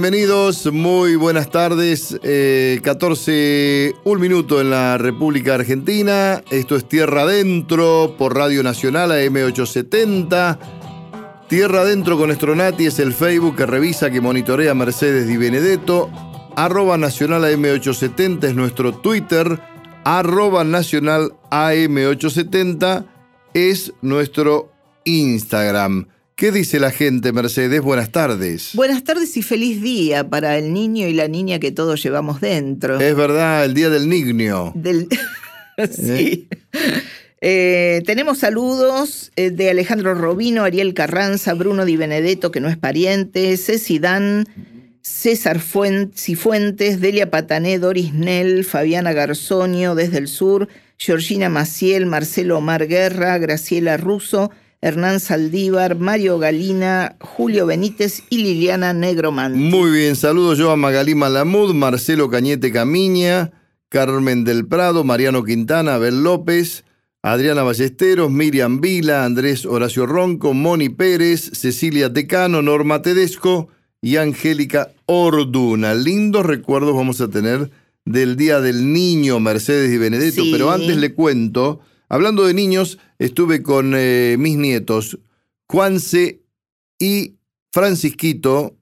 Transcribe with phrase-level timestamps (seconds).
[0.00, 2.16] Bienvenidos, muy buenas tardes.
[2.22, 6.40] Eh, 14, un minuto en la República Argentina.
[6.52, 10.56] Esto es Tierra Adentro por Radio Nacional AM870.
[11.48, 16.08] Tierra Adentro con Estronati es el Facebook que revisa, que monitorea Mercedes Di Benedetto.
[16.54, 19.60] Arroba Nacional AM870 es nuestro Twitter.
[20.04, 23.04] Arroba Nacional AM870
[23.52, 24.70] es nuestro
[25.02, 26.06] Instagram.
[26.38, 27.80] ¿Qué dice la gente, Mercedes?
[27.80, 28.70] Buenas tardes.
[28.74, 33.00] Buenas tardes y feliz día para el niño y la niña que todos llevamos dentro.
[33.00, 34.70] Es verdad, el día del niño.
[34.76, 35.08] Del...
[35.90, 36.46] sí.
[37.40, 42.76] Eh, tenemos saludos eh, de Alejandro Robino, Ariel Carranza, Bruno Di Benedetto, que no es
[42.76, 44.46] pariente, Ceci Dan,
[45.02, 50.68] César Cifuentes, Delia Patané, Doris Nell, Fabiana Garzonio desde el sur,
[50.98, 58.92] Georgina Maciel, Marcelo Omar Guerra, Graciela Russo, Hernán Saldívar, Mario Galina, Julio Benítez y Liliana
[58.92, 59.58] Negroman.
[59.58, 63.50] Muy bien, saludos yo a Magalí Malamud, Marcelo Cañete Camiña,
[63.88, 66.84] Carmen del Prado, Mariano Quintana, Abel López,
[67.22, 73.68] Adriana Ballesteros, Miriam Vila, Andrés Horacio Ronco, Moni Pérez, Cecilia Tecano, Norma Tedesco
[74.00, 75.94] y Angélica Orduna.
[75.94, 77.72] Lindos recuerdos vamos a tener
[78.04, 83.62] del Día del Niño Mercedes y Benedetto, pero antes le cuento Hablando de niños, estuve
[83.62, 85.18] con eh, mis nietos,
[85.66, 86.40] Juanse
[86.98, 87.34] y
[87.70, 88.76] Francisquito,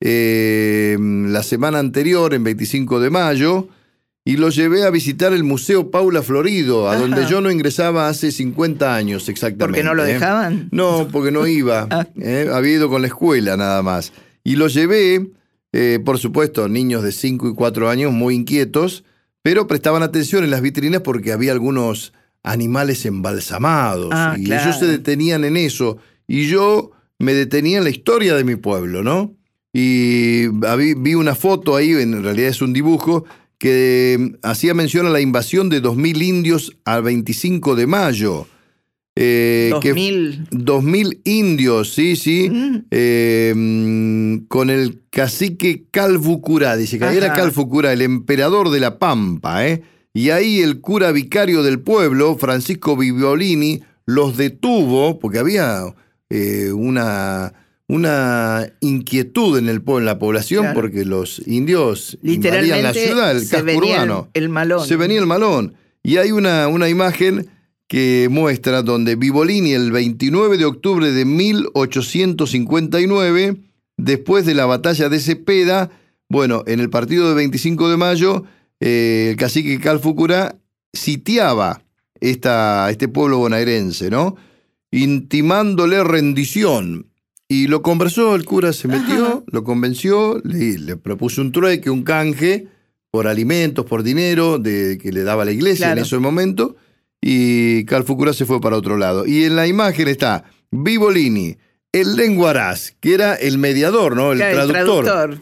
[0.00, 3.68] eh, la semana anterior, en 25 de mayo,
[4.24, 8.32] y los llevé a visitar el Museo Paula Florido, a donde yo no ingresaba hace
[8.32, 9.80] 50 años exactamente.
[9.80, 10.14] ¿Por qué no lo ¿eh?
[10.14, 10.68] dejaban?
[10.72, 11.86] No, porque no iba.
[11.90, 12.06] Ah.
[12.54, 14.14] Había ido con la escuela nada más.
[14.42, 15.28] Y los llevé,
[16.02, 19.04] por supuesto, niños de 5 y 4 años muy inquietos,
[19.42, 24.10] pero prestaban atención en las vitrinas porque había algunos animales embalsamados.
[24.12, 25.98] Ah, y ellos se detenían en eso.
[26.26, 29.34] Y yo me detenía en la historia de mi pueblo, ¿no?
[29.72, 33.24] Y vi una foto ahí, en realidad es un dibujo,
[33.58, 38.46] que hacía mención a la invasión de 2.000 indios al 25 de mayo.
[39.14, 40.48] Eh, 2000.
[40.50, 42.84] 2.000 indios, sí, sí, mm.
[42.90, 49.66] eh, mm, con el cacique Calfucurá, dice que era Calfucurá, el emperador de la Pampa,
[49.66, 49.82] ¿eh?
[50.12, 55.84] Y ahí el cura vicario del pueblo, Francisco Viviolini, los detuvo porque había
[56.30, 57.52] eh, una,
[57.86, 63.70] una inquietud en, el, en la población porque los indios invadían la ciudad, el casco
[63.76, 64.28] urbano.
[64.34, 64.84] El, malón.
[64.86, 65.74] Se venía el malón.
[66.02, 67.50] Y hay una, una imagen
[67.86, 73.56] que muestra donde Vivolini el 29 de octubre de 1859,
[73.96, 75.90] después de la batalla de Cepeda,
[76.28, 78.44] bueno, en el partido de 25 de mayo,
[78.80, 80.56] eh, el cacique Calfucura
[80.92, 81.82] sitiaba
[82.20, 84.36] esta, este pueblo bonaerense, ¿no?
[84.90, 87.06] Intimándole rendición.
[87.48, 92.68] Y lo conversó, el cura se metió, lo convenció, le, propuso un trueque, un canje
[93.10, 96.76] por alimentos, por dinero de, que le daba la iglesia en ese momento,
[97.20, 99.26] y Calfucura se fue para otro lado.
[99.26, 101.56] Y en la imagen está Vivolini,
[101.90, 104.30] el lenguaraz, que era el mediador, ¿no?
[104.30, 104.76] El traductor.
[104.76, 105.40] El traductor.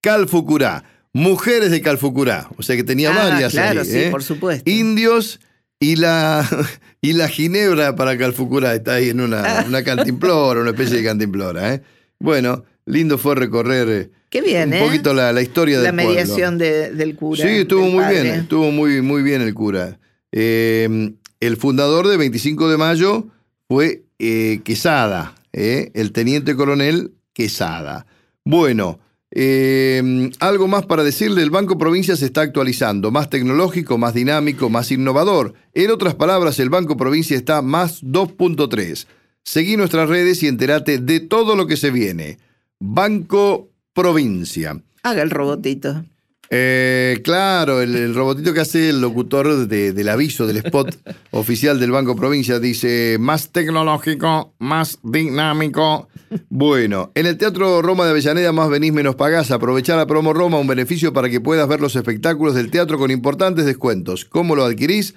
[0.00, 4.08] Calfucurá Mujeres de Calfucurá, o sea que tenía ah, varias claro, ahí, sí, ¿eh?
[4.10, 4.70] por supuesto.
[4.70, 5.40] Indios
[5.80, 6.46] y la,
[7.00, 11.72] y la ginebra para Calfucurá, está ahí en una, una cantimplora, una especie de cantimplora.
[11.72, 11.82] ¿eh?
[12.20, 16.58] Bueno, lindo fue recorrer eh, Qué bien, un poquito la, la, historia la del mediación
[16.58, 17.42] del cura.
[17.42, 19.98] Sí, estuvo muy bien, estuvo muy, muy bien el cura.
[20.32, 23.26] Eh, el fundador de 25 de mayo
[23.68, 28.04] fue Quesada, el teniente coronel Quesada.
[28.44, 29.00] Bueno,
[29.38, 34.70] eh, algo más para decirle, el Banco Provincia se está actualizando, más tecnológico, más dinámico,
[34.70, 35.52] más innovador.
[35.74, 39.06] En otras palabras, el Banco Provincia está más 2.3.
[39.42, 42.38] Seguí nuestras redes y entérate de todo lo que se viene.
[42.80, 44.82] Banco Provincia.
[45.02, 46.06] Haga el robotito.
[46.48, 50.96] Eh, claro, el, robotito que hace el locutor del aviso del spot
[51.32, 56.08] oficial del Banco Provincia dice más tecnológico, más dinámico.
[56.48, 59.50] Bueno, en el Teatro Roma de Avellaneda más venís menos pagás.
[59.50, 63.10] Aprovechar a Promo Roma, un beneficio para que puedas ver los espectáculos del teatro con
[63.10, 64.24] importantes descuentos.
[64.24, 65.14] ¿Cómo lo adquirís?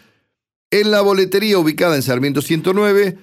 [0.72, 3.18] En la boletería ubicada en Sarmiento 109,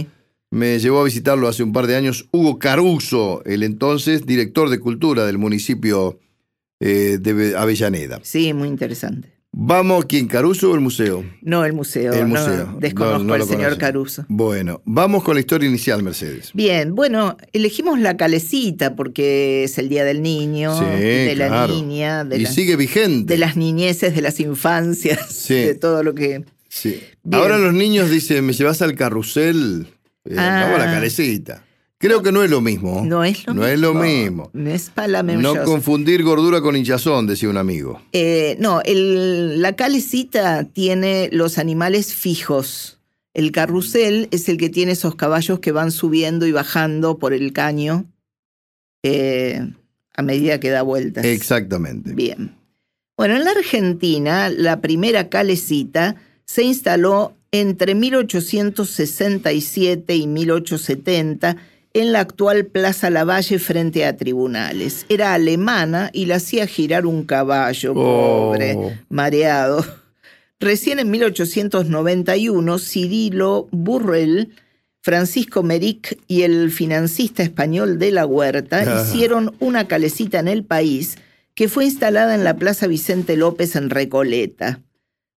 [0.50, 4.80] Me llevó a visitarlo hace un par de años Hugo Caruso, el entonces director de
[4.80, 6.18] cultura del municipio
[6.80, 8.18] eh, de Avellaneda.
[8.24, 9.35] Sí, muy interesante.
[9.58, 11.24] ¿Vamos quién, Caruso o el museo?
[11.40, 12.12] No, el museo.
[12.12, 12.76] El no, museo.
[12.78, 13.78] desconozco No, no al señor.
[13.78, 14.26] Caruso.
[14.28, 16.50] Bueno, vamos con la historia inicial, Mercedes.
[16.52, 21.72] Bien, bueno, elegimos la calecita porque es el Día del Niño, Sí, de la claro.
[21.74, 23.32] niña, de, y la- sigue vigente.
[23.32, 25.54] de las niñeces, de las infancias, Sí.
[25.54, 26.44] de todo lo que...
[26.68, 27.00] Sí.
[27.22, 27.40] Bien.
[27.42, 29.86] Ahora los niños dicen, ¿me llevas al carrusel?
[30.26, 30.64] Eh, Ah.
[30.66, 31.64] Vamos a la calecita.
[31.98, 33.02] Creo que no es lo mismo.
[33.06, 33.72] No es lo No mismo.
[33.72, 34.50] es lo mismo.
[34.52, 38.02] No es para la No confundir gordura con hinchazón, decía un amigo.
[38.12, 42.98] Eh, no, el- la calecita tiene los animales fijos.
[43.32, 47.54] El carrusel es el que tiene esos caballos que van subiendo y bajando por el
[47.54, 48.04] caño
[49.02, 49.66] eh,
[50.14, 51.24] a medida que da vueltas.
[51.24, 52.12] Exactamente.
[52.12, 52.54] Bien.
[53.16, 61.56] Bueno, en la Argentina, la primera calecita se instaló entre 1867 y 1870
[62.00, 65.06] en la actual Plaza Lavalle frente a tribunales.
[65.08, 68.52] Era alemana y la hacía girar un caballo, Oh.
[68.52, 68.76] pobre,
[69.08, 69.84] mareado.
[70.60, 74.50] Recién en 1891, Cirilo Burrell,
[75.02, 79.02] Francisco Meric y el financista español de la Huerta Ah.
[79.02, 81.16] hicieron una calecita en el país
[81.54, 84.80] que fue instalada en la Plaza Vicente López en Recoleta.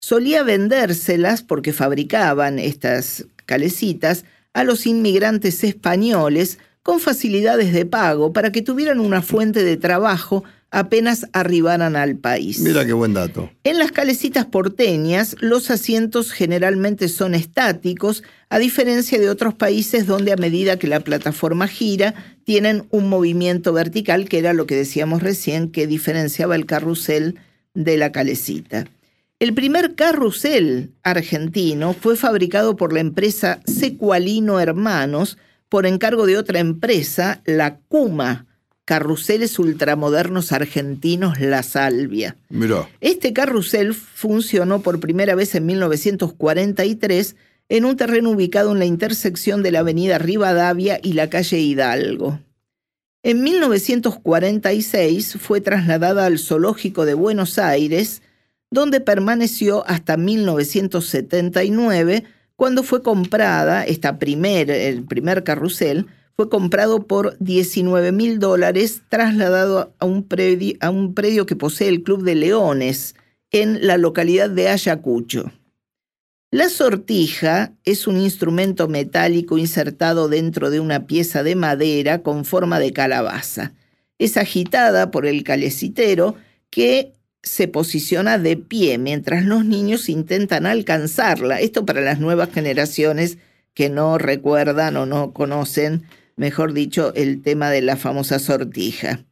[0.02, 8.52] Solía vendérselas porque fabricaban estas calecitas a los inmigrantes españoles con facilidades de pago para
[8.52, 12.60] que tuvieran una fuente de trabajo apenas arribaran al país.
[12.60, 13.50] Mira qué buen dato.
[13.64, 20.32] En las calecitas porteñas, los asientos generalmente son estáticos, a diferencia de otros países donde
[20.32, 22.14] a medida que la plataforma gira,
[22.44, 27.40] tienen un movimiento vertical, que era lo que decíamos recién, que diferenciaba el carrusel
[27.74, 28.86] de la calecita.
[29.40, 35.38] El primer carrusel argentino fue fabricado por la empresa Secualino Hermanos
[35.70, 38.48] por encargo de otra empresa, la Cuma,
[38.84, 42.36] Carruseles Ultramodernos Argentinos La Salvia.
[42.50, 42.90] Mirá.
[43.00, 47.38] Este carrusel funcionó por primera vez en 1943
[47.70, 52.42] en un terreno ubicado en la intersección de la avenida Rivadavia y la calle Hidalgo.
[53.24, 58.22] En 1946 fue trasladada al Zoológico de Buenos Aires,
[58.72, 62.24] donde permaneció hasta 1979,
[62.56, 69.94] cuando fue comprada, esta primer, el primer carrusel, fue comprado por 19 mil dólares, trasladado
[70.00, 73.16] a un, predio, a un predio que posee el Club de Leones,
[73.52, 75.52] en la localidad de Ayacucho.
[76.52, 82.80] La sortija es un instrumento metálico insertado dentro de una pieza de madera con forma
[82.80, 83.74] de calabaza.
[84.18, 86.36] Es agitada por el calecitero
[86.70, 87.14] que
[87.44, 91.62] se posiciona de pie mientras los niños intentan alcanzarla.
[91.62, 93.38] Esto para las nuevas generaciones
[93.74, 96.04] que no recuerdan o no conocen,
[96.36, 99.26] mejor dicho, el tema de la famosa sortija.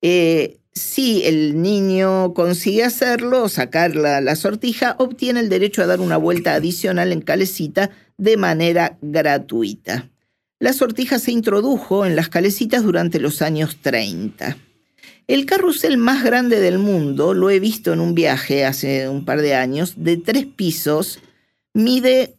[0.00, 6.00] Eh, si el niño consigue hacerlo, sacar la, la sortija, obtiene el derecho a dar
[6.00, 10.10] una vuelta adicional en calecita de manera gratuita.
[10.58, 14.56] La sortija se introdujo en las calecitas durante los años 30.
[15.26, 19.40] El carrusel más grande del mundo, lo he visto en un viaje hace un par
[19.40, 21.20] de años, de tres pisos,
[21.72, 22.34] mide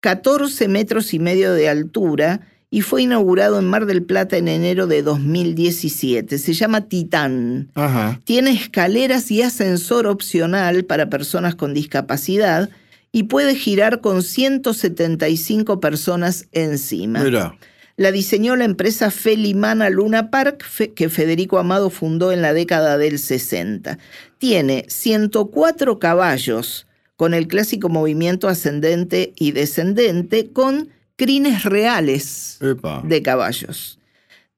[0.00, 4.86] 14 metros y medio de altura y fue inaugurado en Mar del Plata en enero
[4.86, 6.38] de 2017.
[6.38, 7.68] Se llama Titán.
[7.74, 8.20] Ajá.
[8.24, 12.70] Tiene escaleras y ascensor opcional para personas con discapacidad
[13.10, 17.24] y puede girar con 175 personas encima.
[17.24, 17.56] Mira.
[18.00, 20.64] La diseñó la empresa Felimana Luna Park,
[20.94, 23.98] que Federico Amado fundó en la década del 60.
[24.38, 33.02] Tiene 104 caballos, con el clásico movimiento ascendente y descendente, con crines reales Epa.
[33.04, 33.98] de caballos.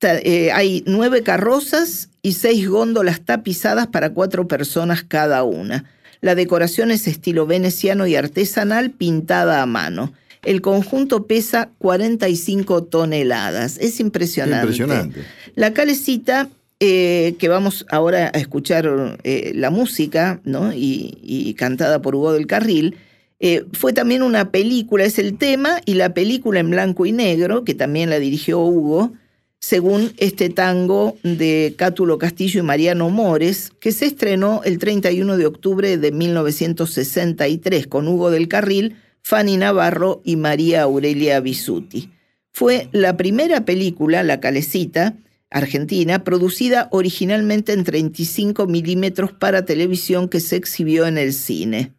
[0.03, 5.87] Eh, hay nueve carrozas y seis góndolas tapizadas para cuatro personas cada una.
[6.21, 10.13] La decoración es estilo veneciano y artesanal pintada a mano.
[10.45, 13.79] El conjunto pesa 45 toneladas.
[13.79, 14.67] Es impresionante.
[14.67, 15.21] Impresionante.
[15.55, 16.49] La calecita,
[16.81, 20.73] eh, que vamos ahora a escuchar eh, la música, ¿no?
[20.73, 22.97] Y, y cantada por Hugo del Carril,
[23.45, 27.65] eh, fue también una película, es el tema, y la película en blanco y negro,
[27.65, 29.15] que también la dirigió Hugo,
[29.59, 35.47] según este tango de Cátulo Castillo y Mariano Mores, que se estrenó el 31 de
[35.47, 42.11] octubre de 1963 con Hugo del Carril, Fanny Navarro y María Aurelia Bisuti.
[42.51, 45.17] Fue la primera película, La Calecita,
[45.51, 51.93] argentina, producida originalmente en 35 milímetros para televisión que se exhibió en el cine.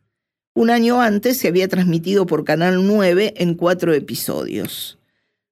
[0.54, 5.00] Un año antes se había transmitido por Canal 9 en cuatro episodios.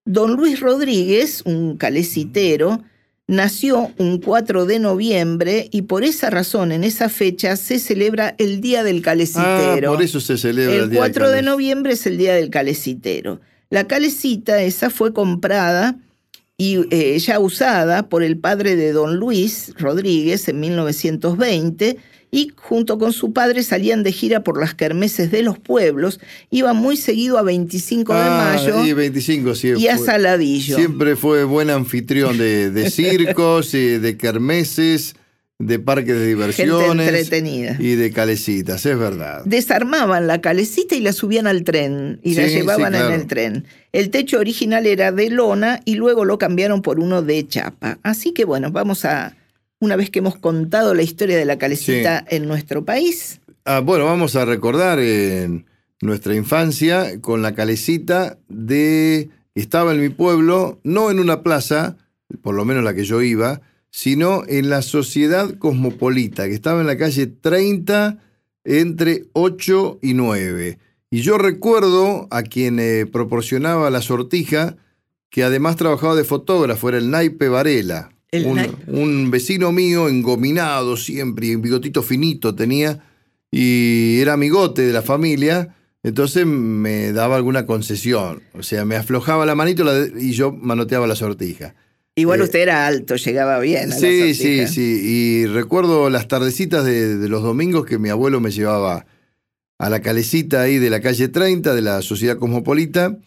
[0.06, 2.84] Don Luis Rodríguez, un calecitero,
[3.32, 8.60] nació un 4 de noviembre y por esa razón, en esa fecha, se celebra el
[8.60, 9.90] Día del Calecitero.
[9.90, 12.36] Ah, por eso se celebra el, El Día del 4 de noviembre es el Día
[12.36, 13.40] del Calecitero.
[13.70, 15.96] La calecita esa fue comprada
[16.58, 21.98] y eh, ya usada por el padre de don Luis Rodríguez en 1920
[22.32, 26.20] y junto con su padre salían de gira por las kermeses de los pueblos,
[26.50, 30.78] iban muy seguido a 25 de Ah, mayo y 25, sí, y a fue- Saladillo.
[30.78, 35.16] Siempre fue buen anfitrión de, de circos, y de kermeses,
[35.60, 37.30] de parques de diversiones.
[37.80, 39.44] Y de calecitas, es verdad.
[39.46, 43.14] Desarmaban la calecita y la subían al tren y la llevaban sí, claro.
[43.14, 43.66] en el tren.
[43.92, 48.00] El techo original era de lona y luego lo cambiaron por uno de chapa.
[48.04, 49.36] Así que bueno, vamos a,
[49.82, 54.06] una vez que hemos contado la historia de la calecita en nuestro país, Ah, bueno,
[54.06, 55.68] vamos a recordar en
[56.02, 59.30] nuestra infancia con la calecita de...
[59.54, 61.98] Estaba en mi pueblo, no en una plaza,
[62.42, 63.62] por lo menos la que yo iba,
[63.92, 68.18] sino en la Sociedad Cosmopolita, que estaba en la calle 30
[68.64, 70.80] entre 8 y 9.
[71.12, 74.78] Y yo recuerdo a quien eh, proporcionaba la sortija,
[75.30, 78.10] que además trabajaba de fotógrafo, era el Naipe Varela.
[78.34, 83.00] Un, vecino mío, engominado siempre, y un bigotito finito tenía,
[83.52, 88.42] y era amigote de la familia, entonces me daba alguna concesión.
[88.54, 89.84] O sea, me aflojaba la manito
[90.18, 91.76] y yo manoteaba la sortija.
[92.16, 93.92] igual Eh, usted era alto, llegaba bien.
[93.92, 95.02] A la Sí, sí, sí.
[95.04, 99.06] Y recuerdo las tardecitas de, de los domingos que mi abuelo me llevaba
[99.78, 103.18] a la calecita ahí de la calle 30 de la Sociedad Cosmopolita.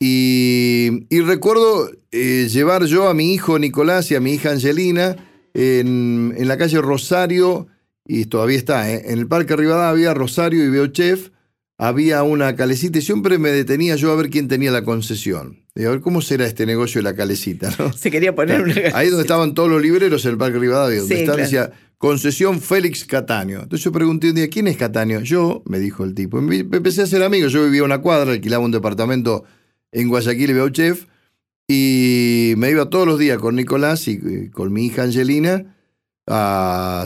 [0.00, 5.16] Y, y recuerdo eh, llevar yo a mi hijo Nicolás y a mi hija Angelina
[5.54, 7.66] en, en la calle Rosario,
[8.06, 9.02] y todavía está, ¿eh?
[9.06, 11.30] en el Parque Rivadavia, Rosario y Beochef,
[11.78, 15.64] había una calecita y siempre me detenía yo a ver quién tenía la concesión.
[15.74, 17.92] Digo, a ver cómo será este negocio de la calecita, ¿no?
[17.96, 21.14] Se quería poner una Ahí donde estaban todos los libreros en el Parque Rivadavia, donde
[21.14, 21.50] Sí, estaba, claro.
[21.50, 23.62] decía concesión Félix Cataño.
[23.62, 25.20] Entonces yo pregunté un día, ¿quién es Cataño?
[25.20, 26.38] Yo, me dijo el tipo.
[26.38, 27.48] Empecé a hacer amigo.
[27.48, 29.44] Yo vivía a una cuadra, alquilaba un departamento
[29.92, 31.06] en Guayaquil y Beauchef,
[31.66, 35.76] y me iba todos los días con Nicolás y, y con mi hija Angelina
[36.26, 37.04] a,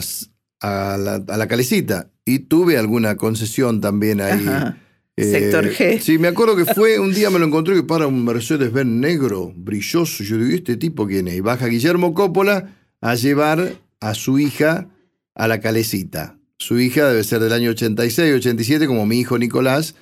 [0.61, 2.09] a la, a la calecita.
[2.25, 4.45] Y tuve alguna concesión también ahí.
[4.47, 4.77] Ajá.
[5.15, 5.99] Eh, Sector G.
[5.99, 9.53] Sí, me acuerdo que fue, un día me lo encontré que para un Mercedes-Benz negro,
[9.55, 10.23] brilloso.
[10.23, 11.35] Yo digo, ¿y este tipo quién es?
[11.35, 14.87] Y baja Guillermo Coppola a llevar a su hija
[15.35, 16.37] a la calecita.
[16.57, 19.95] Su hija debe ser del año 86, 87, como mi hijo Nicolás,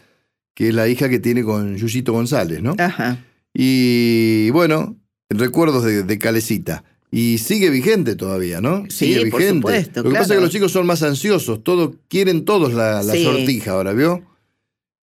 [0.54, 2.76] que es la hija que tiene con Yuyito González, ¿no?
[2.78, 3.24] Ajá.
[3.54, 4.98] Y bueno,
[5.30, 6.84] recuerdos de, de Calecita.
[7.14, 8.86] Y sigue vigente todavía, ¿no?
[8.90, 11.96] Sí, sigue por supuesto, Lo que pasa es que los chicos son más ansiosos, todos,
[12.08, 13.24] quieren todos la, la Sí.
[13.26, 14.24] sortija ahora, ¿vio?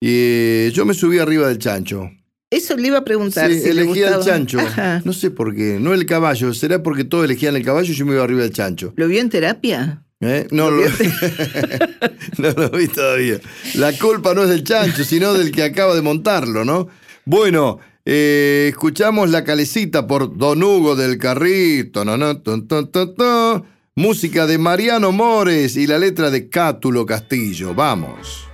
[0.01, 2.09] Y eh, yo me subí arriba del chancho.
[2.49, 3.51] Eso le iba a preguntar.
[3.51, 4.25] Sí, si le elegí al gustaba.
[4.25, 4.59] chancho.
[4.59, 5.01] Ajá.
[5.05, 6.51] No sé por qué, no el caballo.
[6.55, 8.91] ¿Será porque todos elegían el caballo y yo me iba arriba del chancho?
[8.95, 10.03] ¿Lo vio en terapia?
[10.21, 10.47] ¿Eh?
[10.51, 10.83] No, ¿Lo
[12.37, 13.39] no lo vi todavía.
[13.75, 16.89] La culpa no es del chancho, sino del que acaba de montarlo, ¿no?
[17.23, 22.03] Bueno, eh, escuchamos la calecita por Don Hugo del Carrito.
[22.03, 23.65] No, no, ton, ton, ton, ton.
[23.95, 27.73] Música de Mariano Mores y la letra de Cátulo Castillo.
[27.73, 28.48] Vamos.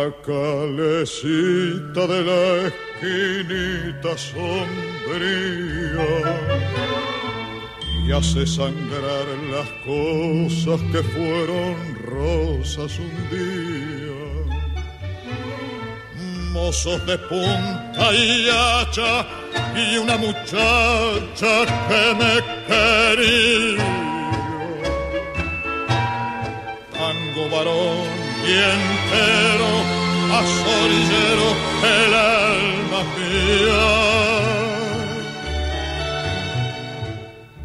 [0.00, 6.08] La calecita de la esquinita sombría
[8.04, 11.76] y hace sangrar las cosas que fueron
[12.14, 14.20] rosas un día.
[16.52, 19.26] Mozos de punta y hacha
[19.76, 21.52] y una muchacha
[21.88, 22.34] que me
[22.68, 24.00] quería
[27.50, 28.06] varón
[28.46, 29.69] y entero,
[30.38, 31.48] azorillero,
[31.98, 33.86] el alma mía.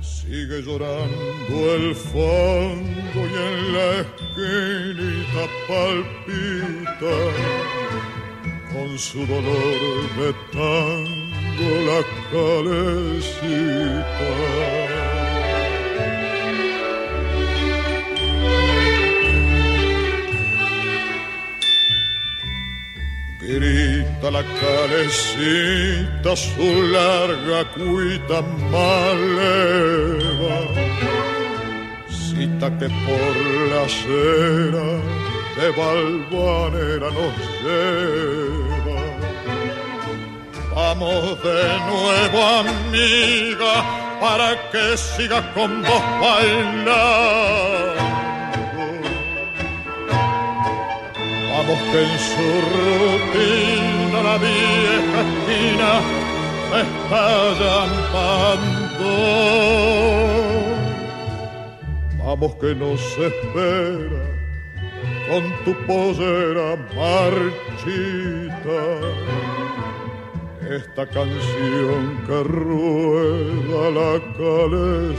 [0.02, 7.18] Sigue llorando el fango y en la esquinita palpita
[8.74, 13.76] con su dolor de tango la calecita.
[23.48, 30.58] Grita la calecita su larga cuita maleva,
[32.10, 33.36] cita que por
[33.70, 34.88] la acera
[35.58, 39.02] de Valvanera nos lleva.
[40.74, 43.74] Vamos de nuevo, amiga,
[44.20, 48.05] para que siga con vos bailando
[51.68, 55.92] Vamos que en su rutina la vieja esquina
[56.84, 57.26] está
[57.60, 59.10] llampando.
[62.24, 64.24] Vamos que nos espera
[65.28, 68.82] con tu pollera marchita.
[70.70, 75.16] Esta canción que rueda la calecita.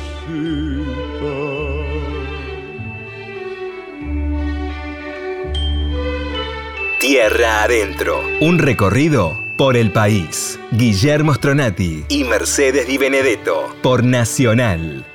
[7.08, 8.20] Tierra Adentro.
[8.40, 10.58] Un recorrido por el país.
[10.72, 15.06] Guillermo Stronati y Mercedes Di Benedetto por Nacional.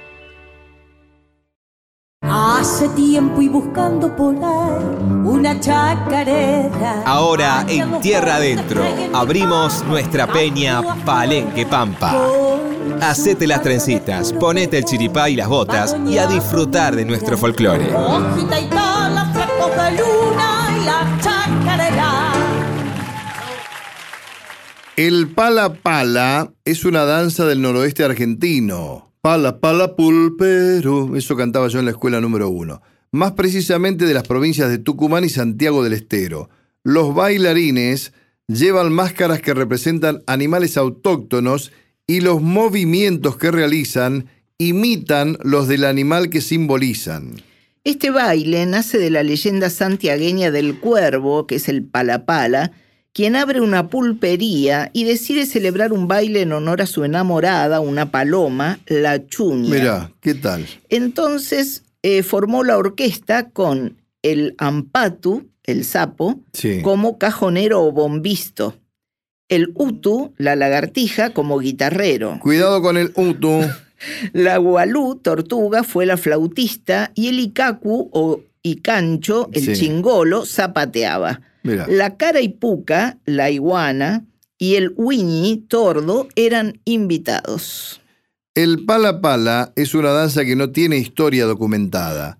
[2.21, 4.85] Hace tiempo y buscando por ahí
[5.25, 7.03] una chacarera.
[7.05, 12.15] Ahora en Tierra Adentro abrimos nuestra peña Palenque Pampa.
[13.01, 17.91] Hacete las trencitas, ponete el chiripá y las botas y a disfrutar de nuestro folclore.
[24.97, 29.11] El pala pala es una danza del noroeste argentino.
[29.21, 31.15] Pala pala pulpero.
[31.15, 32.81] Eso cantaba yo en la escuela número uno.
[33.11, 36.49] Más precisamente de las provincias de Tucumán y Santiago del Estero.
[36.83, 38.13] Los bailarines
[38.47, 41.71] llevan máscaras que representan animales autóctonos
[42.05, 44.27] y los movimientos que realizan
[44.59, 47.41] imitan los del animal que simbolizan.
[47.83, 52.73] Este baile nace de la leyenda santiagueña del cuervo, que es el palapala,
[53.11, 58.11] quien abre una pulpería y decide celebrar un baile en honor a su enamorada, una
[58.11, 59.69] paloma, la chuña.
[59.69, 60.67] Mira, ¿qué tal?
[60.89, 66.39] Entonces eh, formó la orquesta con el ampatu, el sapo,
[66.83, 68.75] como cajonero o bombisto.
[69.49, 72.39] El utu, la lagartija, como guitarrero.
[72.41, 73.63] Cuidado con el utu.
[74.33, 81.41] La gualú, tortuga, fue la flautista y el icacu o icancho, el chingolo, zapateaba.
[81.63, 84.25] La cara y puca, la iguana,
[84.57, 88.01] y el huiñi, tordo, eran invitados.
[88.53, 92.37] El pala pala es una danza que no tiene historia documentada.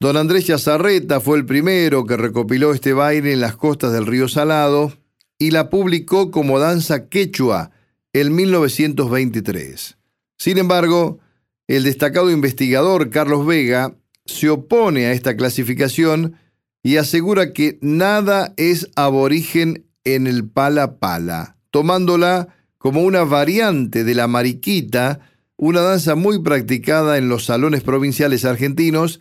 [0.00, 4.28] Don Andrés Yazarreta fue el primero que recopiló este baile en las costas del río
[4.28, 4.92] Salado
[5.38, 7.72] y la publicó como danza quechua
[8.12, 9.97] en 1923.
[10.38, 11.18] Sin embargo,
[11.66, 16.36] el destacado investigador Carlos Vega se opone a esta clasificación
[16.82, 22.48] y asegura que nada es aborigen en el pala pala, tomándola
[22.78, 25.20] como una variante de la mariquita,
[25.56, 29.20] una danza muy practicada en los salones provinciales argentinos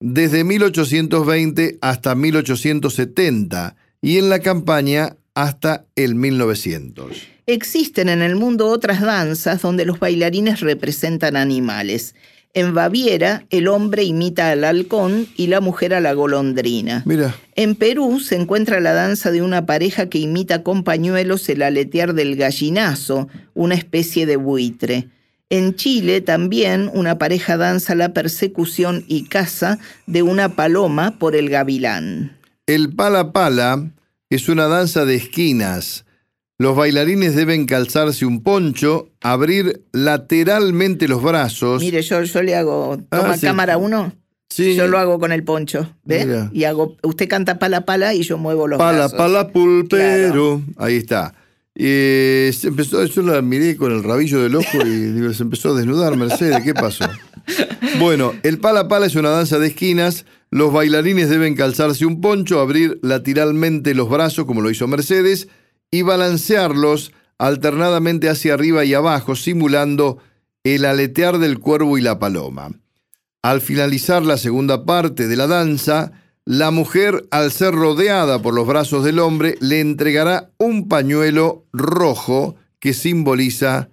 [0.00, 7.37] desde 1820 hasta 1870 y en la campaña hasta el 1900.
[7.48, 12.14] Existen en el mundo otras danzas donde los bailarines representan animales.
[12.52, 17.02] En Baviera, el hombre imita al halcón y la mujer a la golondrina.
[17.06, 17.34] Mira.
[17.54, 22.12] En Perú se encuentra la danza de una pareja que imita con pañuelos el aletear
[22.12, 25.08] del gallinazo, una especie de buitre.
[25.48, 31.48] En Chile también una pareja danza la persecución y caza de una paloma por el
[31.48, 32.36] gavilán.
[32.66, 33.90] El pala pala
[34.28, 36.04] es una danza de esquinas
[36.58, 41.80] los bailarines deben calzarse un poncho, abrir lateralmente los brazos.
[41.80, 42.98] Mire, yo, yo le hago.
[43.12, 44.12] Ah, toma cámara uno.
[44.50, 44.74] Sí.
[44.74, 46.48] Yo lo hago con el poncho, ¿ve?
[46.52, 46.96] Y hago.
[47.04, 49.12] Usted canta pala pala y yo muevo los brazos.
[49.12, 50.62] Pala pala pulpero.
[50.76, 51.32] Ahí está.
[51.76, 55.76] Y se empezó, yo la miré con el rabillo del ojo y se empezó a
[55.76, 56.62] desnudar Mercedes.
[56.64, 57.04] ¿Qué pasó?
[57.98, 60.26] Bueno, el pala pala es una danza de esquinas.
[60.50, 65.48] Los bailarines deben calzarse un poncho, abrir lateralmente los brazos, como lo hizo Mercedes
[65.90, 70.18] y balancearlos alternadamente hacia arriba y abajo, simulando
[70.64, 72.70] el aletear del cuervo y la paloma.
[73.42, 76.12] Al finalizar la segunda parte de la danza,
[76.44, 82.56] la mujer, al ser rodeada por los brazos del hombre, le entregará un pañuelo rojo
[82.80, 83.90] que simboliza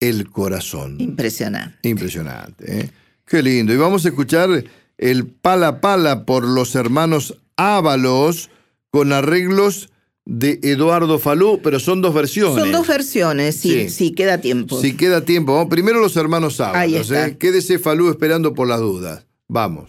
[0.00, 1.00] el corazón.
[1.00, 1.88] Impresionante.
[1.88, 2.80] Impresionante.
[2.80, 2.90] ¿eh?
[3.24, 3.72] Qué lindo.
[3.72, 4.64] Y vamos a escuchar
[4.98, 8.50] el Pala Pala por los hermanos Ábalos
[8.90, 9.91] con arreglos
[10.24, 12.62] de Eduardo Falú, pero son dos versiones.
[12.62, 14.80] Son dos versiones, sí, sí, queda tiempo.
[14.80, 15.68] Si sí, queda tiempo.
[15.68, 17.10] Primero los hermanos Sábados.
[17.10, 17.36] Eh.
[17.38, 19.26] Quédese Falú esperando por las dudas.
[19.48, 19.88] Vamos.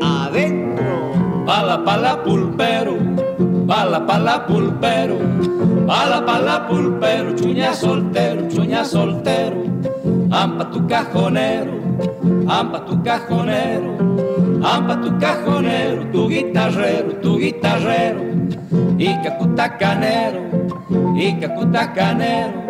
[0.00, 2.96] Adentro, pala pala pulpero,
[3.66, 5.18] pala pala pulpero,
[5.86, 9.64] pala pala pulpero, chuña soltero, chuña soltero,
[10.30, 11.89] ampa tu cajonero
[12.48, 13.96] ampa tu cajonero,
[14.62, 18.20] ampa tu cajonero, tu guitarrero, tu guitarrero,
[18.98, 20.40] y cacutacanero,
[21.16, 22.60] y cacutacanero,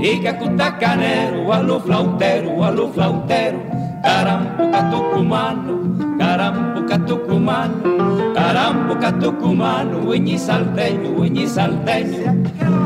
[0.00, 3.58] y cacutacanero, a lo flautero, a lo flautero,
[4.02, 5.72] carampuca tucumano,
[6.18, 12.32] carampuca tucumano, carampuca tucumano, uñi salteño, uñi salteño,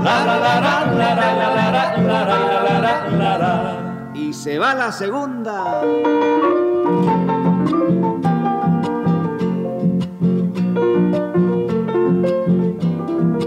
[0.02, 3.82] la la la la la la la la la la la la la
[4.42, 5.83] se va la segunda.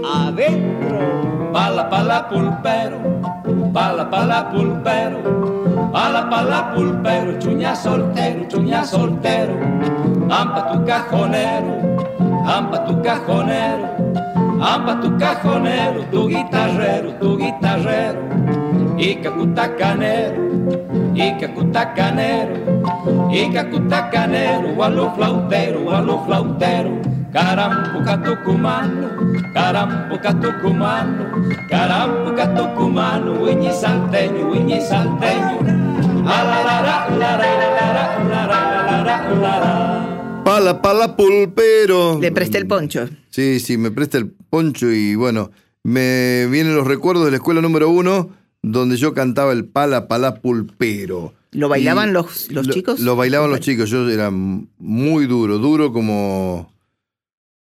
[0.02, 1.52] Adentro.
[1.52, 2.98] Pala, pala, pulpero,
[3.74, 5.20] pala, pala, pulpero,
[5.92, 9.54] pala, pala, pulpero, chuña soltero, chuña soltero,
[10.30, 11.74] ampa tu cajonero,
[12.46, 13.86] ampa tu cajonero,
[14.62, 18.65] ampa tu cajonero, tu guitarrero, tu guitarrero,
[18.98, 20.42] y cacutacanero,
[21.14, 22.54] y cacutacanero,
[23.30, 27.00] y cacutacanero, a lo flautero, a lo flautero,
[27.32, 29.10] carampuca tucumano,
[29.52, 31.24] carampuca tucumano,
[31.68, 35.60] carampuca tucumano, uñi salteño, uñi salteño,
[36.24, 39.96] la la la la la la la la la la la la la
[40.44, 42.20] Pala, pala, pulpero.
[42.20, 43.08] Le presté el poncho.
[43.30, 45.50] Sí, sí, me presta el poncho y bueno,
[45.82, 48.30] me vienen los recuerdos de la escuela número uno,
[48.72, 51.34] donde yo cantaba el pala, pala, pulpero.
[51.52, 53.00] ¿Lo bailaban los, los lo- chicos?
[53.00, 56.72] Lo bailaban los chicos, yo era muy duro, duro como,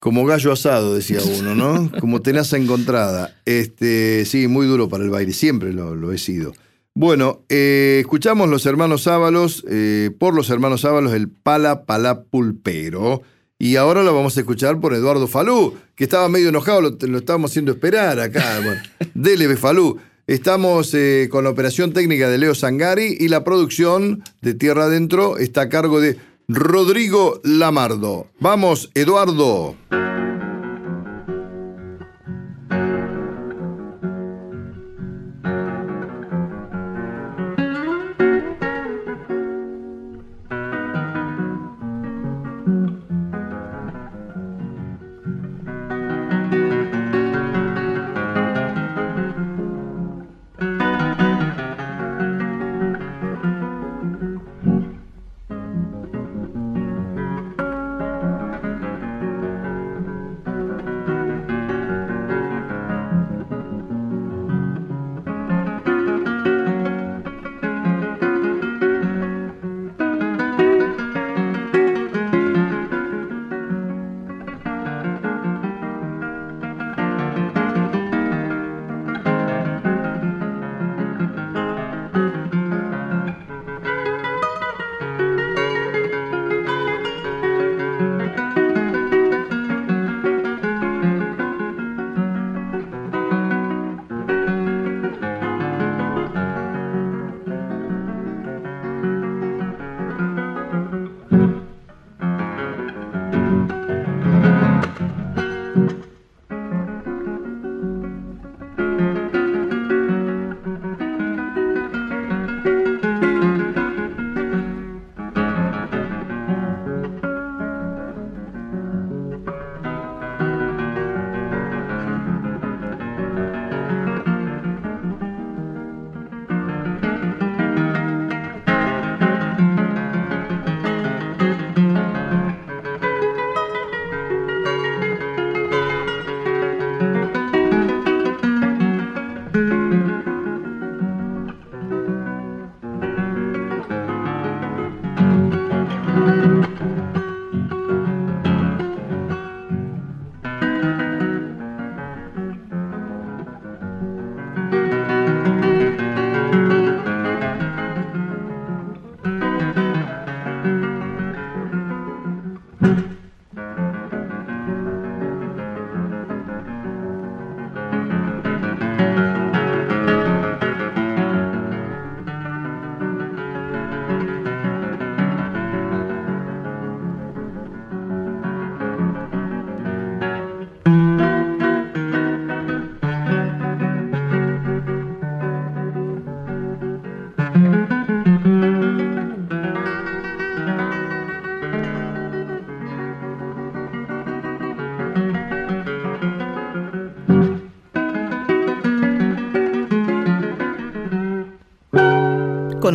[0.00, 1.90] como gallo asado, decía uno, ¿no?
[2.00, 3.37] Como tenaza encontrada.
[3.44, 6.53] Este, sí, muy duro para el baile, siempre lo, lo he sido.
[6.94, 13.22] Bueno, eh, escuchamos los hermanos Ábalos, eh, por los hermanos Ábalos, el Pala Pala Pulpero.
[13.59, 17.18] Y ahora lo vamos a escuchar por Eduardo Falú, que estaba medio enojado, lo, lo
[17.18, 18.59] estábamos haciendo esperar acá.
[18.64, 18.83] Bueno,
[19.14, 19.98] dele, Falú.
[20.26, 25.38] Estamos eh, con la operación técnica de Leo Sangari y la producción de Tierra Adentro
[25.38, 26.16] está a cargo de
[26.48, 28.28] Rodrigo Lamardo.
[28.38, 29.76] Vamos, Eduardo.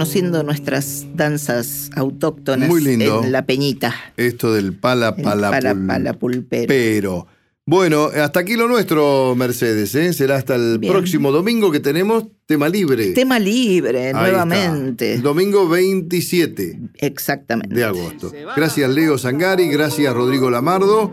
[0.06, 3.24] Conociendo nuestras danzas autóctonas Muy lindo.
[3.24, 3.92] en la peñita.
[4.18, 6.68] Esto del pala pala, pala, pul- pala, pulpero.
[6.68, 7.28] pero.
[7.68, 9.96] Bueno, hasta aquí lo nuestro, Mercedes.
[9.96, 10.14] ¿eh?
[10.14, 10.94] Será hasta el Bien.
[10.94, 13.14] próximo domingo que tenemos tema libre.
[13.14, 15.14] Tema libre, Ahí nuevamente.
[15.16, 15.24] está.
[15.24, 17.74] Domingo 27 Exactamente.
[17.74, 18.32] de agosto.
[18.56, 19.68] Gracias, Leo Sangari.
[19.70, 21.12] Gracias, Rodrigo Lamardo.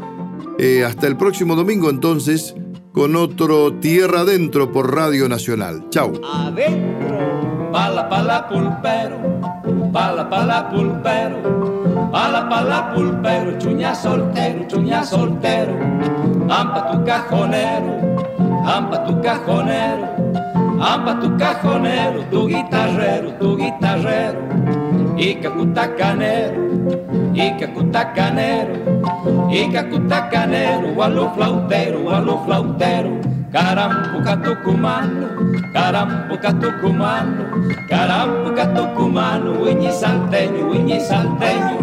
[0.58, 2.54] Eh, hasta el próximo domingo, entonces,
[2.92, 5.86] con otro Tierra Adentro por Radio Nacional.
[5.88, 6.20] Chau.
[6.22, 7.31] Adentro.
[7.72, 9.16] Pala pala pulpero,
[9.92, 11.40] pala pala pulpero,
[12.12, 15.72] pala pala pulpero, chuña soltero, chuña soltero,
[16.52, 17.96] ampa tu cajonero,
[18.68, 20.04] ampa tu cajonero,
[20.84, 24.40] ampa tu cajonero, tu guitarrero, tu guitarrero,
[25.16, 26.60] y cacutacanero,
[27.32, 28.74] y cacutacanero,
[29.50, 31.98] y cacutacanero, gualo flautero,
[32.44, 33.31] flautero.
[33.52, 35.28] Carampo catucumano,
[35.74, 41.76] carampo catucumano, carampo catucumano, uñi salteño, uñi salteño.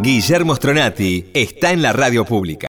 [0.00, 2.60] Guillermo Stronati está en la radio pública.